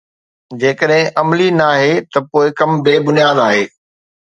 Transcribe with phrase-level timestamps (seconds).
[0.61, 3.65] جيڪڏهن عملي ناهي ته پوءِ ڪم بي بنياد آهي